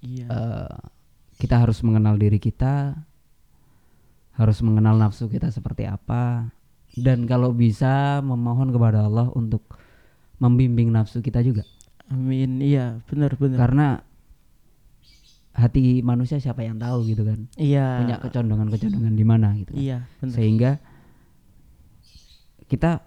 [0.00, 0.76] iya Eh,
[1.36, 2.96] kita harus mengenal diri kita,
[4.32, 6.48] harus mengenal nafsu kita seperti apa,
[6.96, 9.64] dan kalau bisa memohon kepada Allah untuk
[10.40, 11.62] membimbing nafsu kita juga.
[12.12, 13.86] amin iya benar benar Karena
[15.52, 19.72] hati manusia siapa yang tahu gitu kan, iya punya kecondongan-kecondongan di mana gitu.
[19.76, 19.80] kan.
[19.80, 20.70] iya benar Sehingga
[22.68, 23.04] kita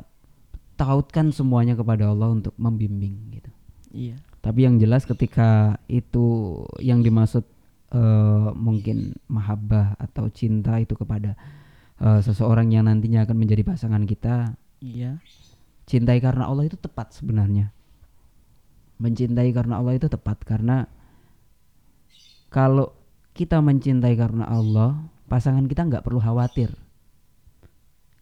[0.77, 3.51] tautkan semuanya kepada Allah untuk membimbing gitu.
[3.89, 7.41] iya Tapi yang jelas ketika itu yang dimaksud
[7.95, 11.39] eh, mungkin mahabbah atau cinta itu kepada
[12.03, 15.23] eh, seseorang yang nantinya akan menjadi pasangan kita, iya
[15.85, 17.71] cintai karena Allah itu tepat sebenarnya.
[18.97, 20.89] Mencintai karena Allah itu tepat karena
[22.49, 22.93] kalau
[23.35, 24.95] kita mencintai karena Allah,
[25.27, 26.73] pasangan kita nggak perlu khawatir.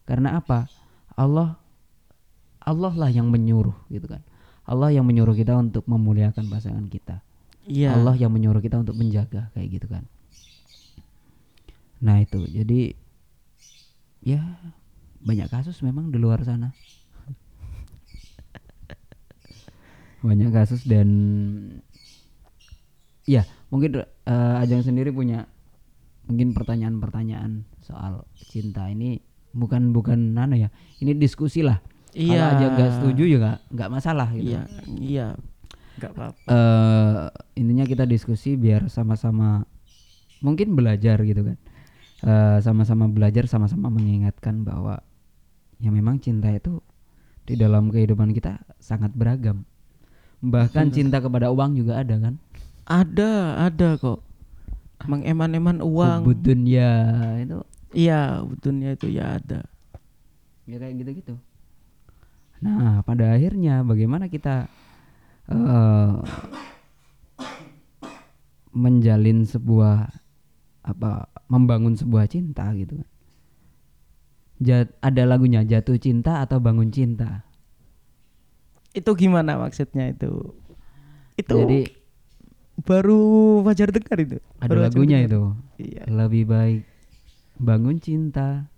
[0.03, 0.67] Karena apa?
[1.13, 1.55] Allah
[2.63, 4.23] Allah lah yang menyuruh gitu kan.
[4.63, 7.19] Allah yang menyuruh kita untuk memuliakan pasangan kita.
[7.67, 10.03] Iya Allah yang menyuruh kita untuk menjaga kayak gitu kan.
[12.03, 12.43] Nah, itu.
[12.51, 12.91] Jadi
[14.23, 14.43] ya
[15.23, 16.75] banyak kasus memang di luar sana.
[20.27, 21.07] banyak kasus dan
[23.23, 25.47] ya mungkin eh, Ajeng sendiri punya
[26.27, 29.19] mungkin pertanyaan-pertanyaan soal cinta ini
[29.51, 30.69] bukan bukan nana ya
[31.03, 31.83] ini diskusi lah
[32.15, 34.61] iya kalau aja nggak setuju juga nggak masalah gitu iya
[34.97, 35.27] iya
[35.99, 36.47] nggak apa-apa.
[36.49, 37.23] Eh
[37.61, 39.65] intinya kita diskusi biar sama-sama
[40.43, 41.57] mungkin belajar gitu kan.
[42.23, 45.03] Eh, sama-sama belajar sama-sama mengingatkan bahwa
[45.83, 46.79] ya memang cinta itu
[47.43, 49.67] di dalam kehidupan kita sangat beragam.
[50.39, 52.35] Bahkan cinta kepada uang juga ada kan?
[52.87, 54.23] Ada ada kok.
[55.03, 56.23] Mengeman-eman uang.
[56.23, 56.91] Hubbud dunya
[57.43, 57.59] itu.
[57.91, 59.67] Iya betulnya itu ya ada.
[60.63, 61.35] Ya kayak gitu-gitu.
[62.63, 64.71] Nah pada akhirnya bagaimana kita
[65.51, 66.13] eh
[68.73, 70.09] menjalin sebuah
[70.83, 73.09] apa membangun sebuah cinta gitu kan.
[74.63, 77.43] Jat, ada lagunya jatuh cinta atau bangun cinta?
[78.95, 80.55] Itu gimana maksudnya itu?
[81.35, 81.89] Itu jadi
[82.81, 84.37] baru wajar dengar itu?
[84.61, 85.41] Ada Baru lagunya itu.
[85.77, 86.03] Iya.
[86.07, 86.81] Lebih baik
[87.59, 88.69] bangun cinta.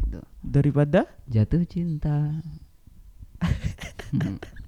[0.00, 0.20] Gitu.
[0.40, 1.04] daripada?
[1.28, 2.40] Jatuh cinta.
[4.16, 4.40] Hmm.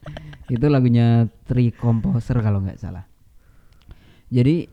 [0.50, 3.06] itu lagunya Tri Composer kalau nggak salah.
[4.32, 4.66] Jadi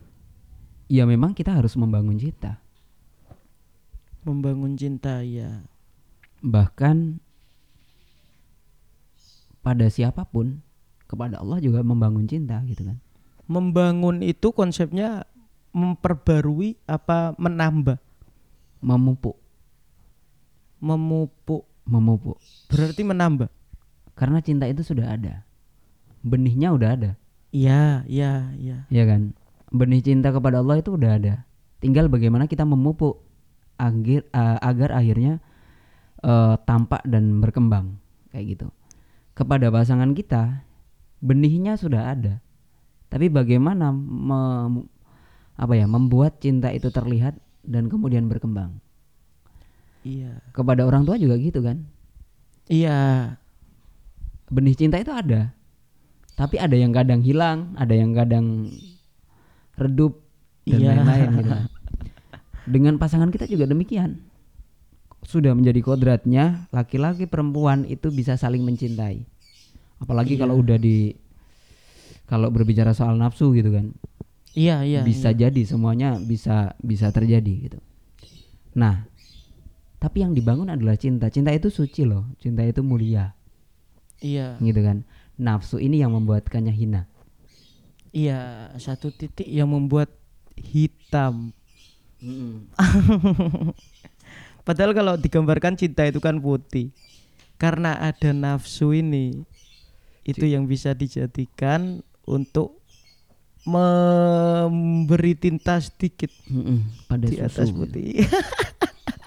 [0.90, 2.58] ya memang kita harus membangun cinta.
[4.26, 5.62] Membangun cinta ya.
[6.42, 7.20] Bahkan
[9.60, 10.64] pada siapa pun
[11.04, 12.98] kepada Allah juga membangun cinta gitu kan?
[13.50, 15.28] Membangun itu konsepnya
[15.70, 17.98] memperbarui apa menambah?
[18.82, 19.38] Memupuk.
[20.80, 21.68] Memupuk.
[21.86, 22.38] Memupuk.
[22.70, 23.50] Berarti menambah
[24.20, 25.48] karena cinta itu sudah ada.
[26.20, 27.10] Benihnya udah ada.
[27.56, 28.84] Iya iya iya.
[28.92, 29.32] Ya kan?
[29.72, 31.48] Benih cinta kepada Allah itu udah ada.
[31.80, 33.24] Tinggal bagaimana kita memupuk
[33.80, 35.40] agar a- agar akhirnya
[36.20, 37.96] eh, tampak dan berkembang.
[38.28, 38.66] Kayak gitu.
[39.32, 40.68] Kepada pasangan kita
[41.24, 42.44] benihnya sudah ada.
[43.08, 44.92] Tapi bagaimana mem-
[45.56, 48.84] apa ya membuat cinta itu terlihat dan kemudian berkembang?
[50.04, 50.44] Iya.
[50.52, 51.88] Kepada orang tua juga gitu kan?
[52.68, 53.39] Iya
[54.50, 55.54] benih cinta itu ada.
[56.34, 58.68] Tapi ada yang kadang hilang ada yang kadang
[59.78, 60.20] redup
[60.66, 60.88] dan Iya.
[60.92, 61.50] lain-lain gitu.
[62.68, 64.20] Dengan pasangan kita juga demikian.
[65.24, 69.24] Sudah menjadi kodratnya laki-laki perempuan itu bisa saling mencintai.
[70.02, 70.40] Apalagi Iya.
[70.44, 71.14] kalau udah di
[72.26, 73.94] kalau berbicara soal nafsu gitu kan.
[74.50, 75.46] Iya iya bisa iya.
[75.46, 77.78] jadi semuanya bisa bisa terjadi gitu.
[78.74, 79.06] Nah
[80.00, 81.28] tapi yang dibangun adalah cinta.
[81.28, 82.24] Cinta itu suci loh.
[82.40, 83.36] Cinta itu mulia
[84.20, 84.56] iya.
[84.60, 85.04] Gitu kan.
[85.40, 87.08] Nafsu ini yang membuatkannya hina.
[88.10, 90.12] Iya satu titik yang membuat
[90.58, 91.54] hitam.
[94.66, 96.92] Padahal kalau digambarkan cinta itu kan putih.
[97.60, 99.44] Karena ada nafsu ini
[100.24, 102.80] itu yang bisa dijadikan untuk
[103.68, 108.24] memberi tinta sedikit Mm-mm, pada di atas susu putih.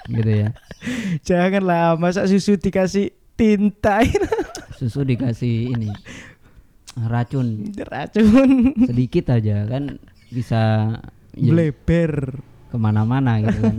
[0.09, 0.49] Gitu ya.
[1.27, 4.01] Janganlah masa susu dikasih tinta
[4.77, 5.89] susu dikasih ini
[6.93, 7.73] racun.
[7.73, 8.27] Racun.
[8.85, 9.97] Sedikit aja kan
[10.29, 10.61] bisa
[11.33, 12.41] ya, bleber.
[12.73, 13.77] ke mana-mana gitu kan.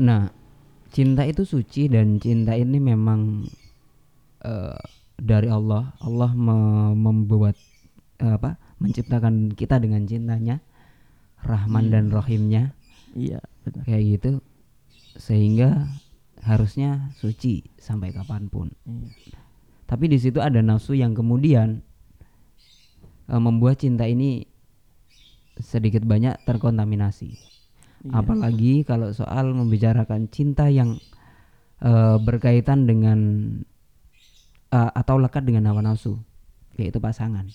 [0.00, 0.22] Nah
[0.92, 3.44] cinta itu suci dan cinta ini memang
[4.44, 4.80] eh,
[5.20, 5.92] dari Allah.
[6.00, 7.56] Allah me- membuat
[8.20, 10.60] eh, apa menciptakan kita dengan cintanya
[11.44, 12.72] Rahman dan Rohimnya
[13.12, 13.84] iya benar.
[13.84, 14.30] Kayak gitu.
[15.20, 15.88] Sehingga
[16.44, 18.68] harusnya suci sampai kapan pun.
[18.84, 19.40] Iya.
[19.84, 21.80] Tapi di situ ada nafsu yang kemudian
[23.28, 24.44] eh, membuat cinta ini
[25.60, 27.30] sedikit banyak terkontaminasi.
[28.04, 28.12] Iya.
[28.20, 31.00] Apalagi kalau soal membicarakan cinta yang
[31.80, 33.18] eh, berkaitan dengan
[34.72, 36.20] eh, atau lekat dengan hawa nafsu,
[36.76, 37.48] yaitu pasangan.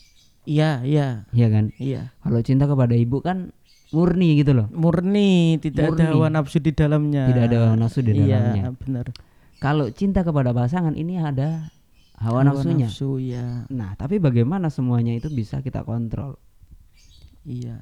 [0.49, 1.65] Iya, iya, Iya kan?
[1.77, 2.09] iya.
[2.25, 3.53] Kalau cinta kepada ibu kan
[3.89, 4.67] murni gitu loh.
[4.69, 6.13] Murni, tidak ada Murni.
[6.13, 7.23] hawa nafsu di dalamnya.
[7.27, 8.53] Tidak ada hawa nafsu di dalamnya.
[8.53, 9.05] Iya, benar.
[9.59, 11.67] Kalau cinta kepada pasangan ini ada
[12.21, 12.87] hawa, nafsunya.
[12.87, 13.65] nafsu, ya.
[13.67, 16.37] Nah, tapi bagaimana semuanya itu bisa kita kontrol?
[17.43, 17.81] Iya.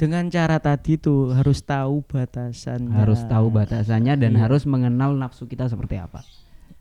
[0.00, 2.94] Dengan cara tadi tuh harus tahu batasannya.
[2.94, 4.48] Harus tahu batasannya dan Iya.
[4.48, 6.24] harus mengenal nafsu kita seperti apa.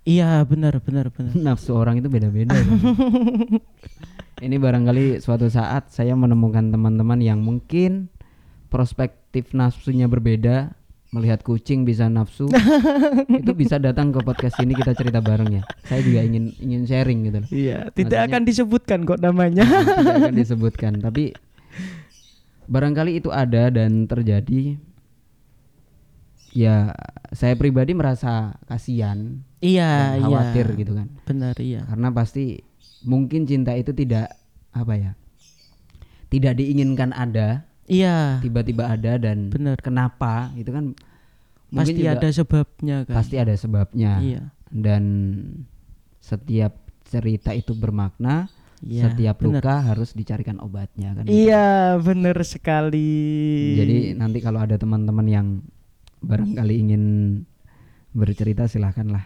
[0.08, 1.36] Iya, benar, benar, benar.
[1.52, 2.56] nafsu orang itu beda-beda.
[2.56, 2.64] kan?
[4.40, 8.08] Ini barangkali suatu saat saya menemukan teman-teman yang mungkin
[8.72, 10.72] perspektif nafsunya berbeda,
[11.12, 12.48] melihat kucing bisa nafsu,
[13.42, 15.64] itu bisa datang ke podcast ini kita cerita bareng ya.
[15.84, 17.50] Saya juga ingin ingin sharing gitu loh.
[17.52, 19.64] Iya, tidak Maksudnya- akan disebutkan kok namanya.
[19.68, 21.36] Tidak akan disebutkan, tapi
[22.72, 24.80] barangkali itu ada dan terjadi.
[26.50, 26.96] Ya,
[27.30, 30.80] saya pribadi merasa kasihan iya, dan khawatir iya.
[30.82, 31.08] gitu kan.
[31.30, 31.86] Benar, iya.
[31.86, 32.66] karena pasti
[33.02, 34.34] mungkin cinta itu tidak
[34.70, 35.12] apa ya
[36.30, 39.82] tidak diinginkan ada Iya, tiba-tiba ada dan benar.
[39.82, 40.94] kenapa itu kan
[41.70, 43.16] mungkin Pasti juga ada sebabnya kan.
[43.18, 44.42] pasti ada sebabnya Iya.
[44.70, 45.04] dan
[46.20, 48.46] setiap cerita itu bermakna
[48.80, 49.60] Iya, setiap benar.
[49.60, 53.10] luka harus dicarikan obatnya kan Iya, benar sekali.
[53.76, 55.48] jadi nanti kalau ada teman-teman yang
[56.22, 57.04] barangkali ingin
[58.12, 59.26] bercerita silahkanlah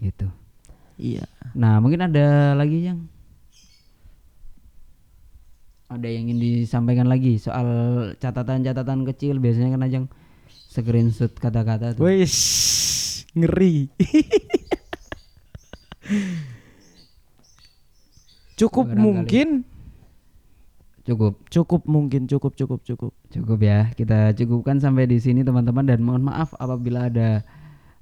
[0.00, 0.34] gitu
[0.98, 1.24] iya.
[1.54, 3.06] Nah, mungkin ada lagi yang
[5.86, 7.68] ada yang ingin disampaikan lagi soal
[8.18, 10.04] catatan-catatan kecil biasanya kan ajang
[10.48, 12.02] screenshot kata-kata tuh.
[12.02, 12.34] Wis
[13.38, 13.88] ngeri.
[18.60, 19.02] cukup Barangkali.
[19.02, 19.48] mungkin,
[21.04, 23.12] Cukup, cukup mungkin, cukup, cukup, cukup.
[23.28, 23.92] cukup ya.
[23.92, 27.44] Kita cukupkan sampai di sini teman-teman dan mohon maaf apabila ada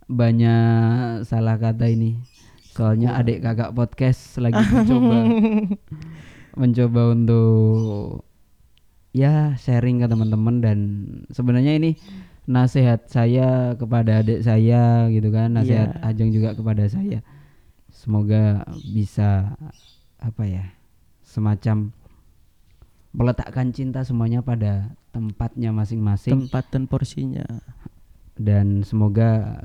[0.07, 2.23] banyak salah kata ini.
[2.73, 5.19] Soalnya adik kakak podcast lagi mencoba
[6.61, 8.25] mencoba untuk
[9.13, 10.79] ya sharing ke teman-teman dan
[11.29, 12.01] sebenarnya ini
[12.43, 16.03] nasihat saya kepada adik saya gitu kan nasihat Iya.
[16.03, 17.21] Ajeng juga kepada saya
[17.93, 19.53] semoga bisa
[20.17, 20.65] apa ya
[21.23, 21.93] semacam
[23.13, 27.45] meletakkan cinta semuanya pada tempatnya masing-masing Tempat dan porsinya.
[28.41, 29.61] dan semoga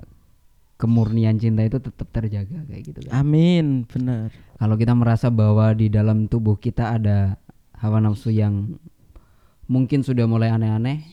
[0.77, 4.29] kemurnian cinta itu tetap terjaga kayak gitu kan Amin, benar.
[4.61, 7.41] kalau kita merasa bahwa di dalam tubuh kita ada
[7.77, 8.77] hawa nafsu yang
[9.67, 11.03] mungkin sudah mulai aneh-aneh,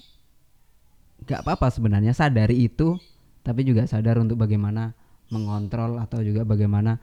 [1.26, 2.96] gak apa-apa sebenarnya sadari itu,
[3.42, 4.94] tapi juga sadar untuk bagaimana
[5.28, 7.02] mengontrol atau juga bagaimana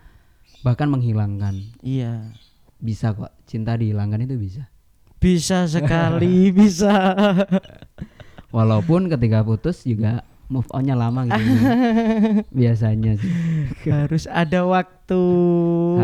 [0.65, 1.59] bahkan menghilangkan.
[1.83, 2.33] Iya.
[2.81, 4.65] Bisa kok, cinta dihilangkan itu bisa.
[5.21, 7.13] Bisa sekali, bisa.
[8.49, 11.39] Walaupun ketika putus juga move onnya lama gitu.
[12.59, 13.31] Biasanya sih.
[13.87, 15.23] Harus ada waktu.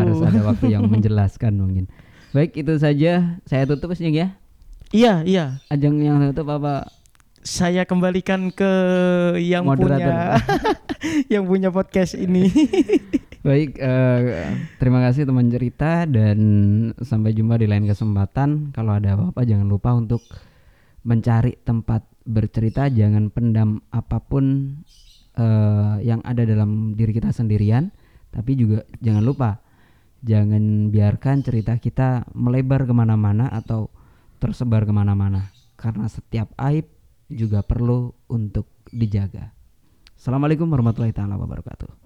[0.00, 1.84] Harus ada waktu yang menjelaskan mungkin.
[2.32, 3.36] Baik, itu saja.
[3.44, 4.28] Saya tutup Nyeng, ya.
[4.88, 5.44] Iya, iya.
[5.68, 6.88] Ajeng yang tutup apa
[7.44, 8.72] Saya kembalikan ke
[9.40, 10.00] yang Moderator.
[10.00, 10.16] punya
[11.32, 12.50] yang punya podcast ini.
[13.40, 16.38] Baik, eh, terima kasih teman cerita dan
[17.00, 18.74] sampai jumpa di lain kesempatan.
[18.76, 20.20] Kalau ada apa-apa jangan lupa untuk
[21.06, 24.76] mencari tempat bercerita, jangan pendam apa pun
[25.40, 27.88] eh, yang ada dalam diri kita sendirian,
[28.28, 29.50] tapi juga jangan lupa
[30.22, 33.86] jangan biarkan cerita kita melebar ke mana-mana atau
[34.42, 36.90] tersebar ke mana-mana karena setiap aib
[37.30, 39.54] juga perlu untuk dijaga.
[40.18, 41.97] Assalamualaikum warahmatullahi taala wabarakatuh.